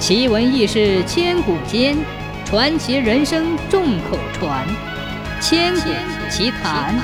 [0.00, 1.94] 奇闻异事千古间，
[2.46, 4.66] 传奇人生众口传。
[5.42, 5.90] 千古
[6.30, 6.98] 奇谈。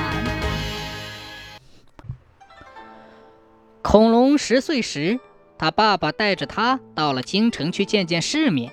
[3.82, 5.21] 恐龙十岁时，
[5.59, 8.72] 他爸爸带着他到了京城去见见世面。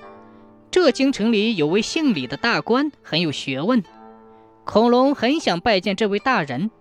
[0.71, 3.83] 这京城里有位姓李的大官，很有学问。
[4.63, 6.71] 恐龙很想拜见这位大人，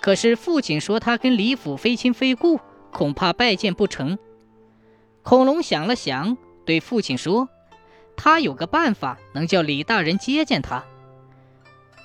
[0.00, 2.58] 可是父亲说他跟李府非亲非故，
[2.90, 4.18] 恐怕拜见不成。
[5.22, 6.38] 恐龙想了想。
[6.70, 7.48] 对父亲说
[8.16, 10.84] ：“他有个办法，能叫李大人接见他。”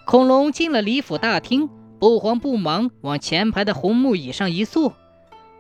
[0.07, 4.95] 恐龙进了李府大厅，不慌不忙往前排的红木椅上一坐。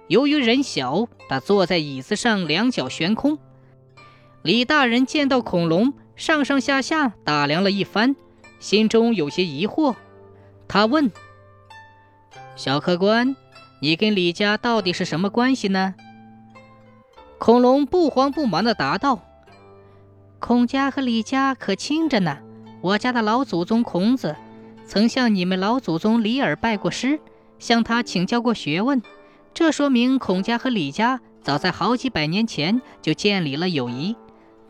[0.07, 3.37] 由于人小，他坐在椅子上，两脚悬空。
[4.41, 8.15] 李大人见到恐龙，上上下下打量了一番，
[8.59, 9.93] 心中有些疑惑。
[10.67, 11.11] 他问
[12.57, 13.35] ：“小客官，
[13.81, 15.93] 你跟李家到底是什么关系呢？”
[17.37, 19.19] 恐龙不慌不忙地答道
[20.39, 22.37] ：“孔家和李家可亲着呢。
[22.81, 24.35] 我家的老祖宗孔子，
[24.85, 27.19] 曾向你们老祖宗李耳拜过师，
[27.59, 29.01] 向他请教过学问。
[29.53, 34.15] 这说明孔家和李家早在好几百年前就建立了友谊。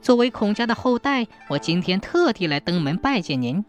[0.01, 3.63] 作为孔家的后代，我今天特地来登门拜见您。”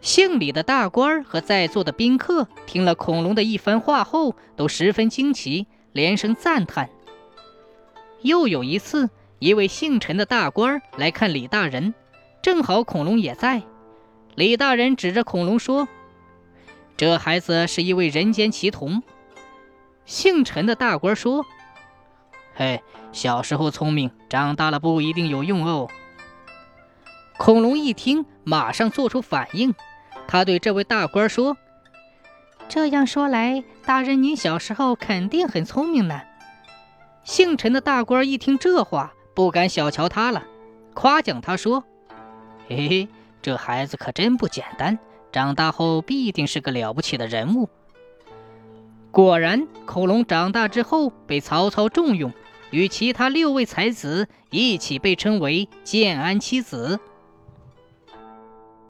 [0.00, 6.90] 姓李的大官和在座的宾客听了恐龙的一番话后，都十分惊奇，连声赞叹。
[8.22, 11.94] 又有一次，一位姓陈的大官来看李大人，
[12.42, 13.62] 正好恐龙也在。
[14.34, 15.88] 李大人指着恐龙说
[16.96, 19.02] ：“这孩子是一位人间奇童。”
[20.04, 21.44] 姓陈的大官说
[22.54, 25.88] ：“嘿，小时候聪明，长大了不一定有用哦。”
[27.38, 29.74] 恐龙一听，马上做出反应，
[30.26, 31.56] 他对这位大官说
[32.68, 36.20] ：“这样说来，大人您小时候肯定很聪明呢。”
[37.36, 40.46] 姓陈的大官一听这话，不敢小瞧他了，
[40.94, 41.84] 夸奖他说
[42.66, 43.08] ：“嘿嘿，
[43.42, 44.98] 这孩子可真不简单，
[45.30, 47.68] 长大后必定是个了不起的人物。”
[49.12, 52.32] 果然，孔龙长大之后被曹操重用，
[52.70, 56.98] 与其他六位才子一起被称为建安七子。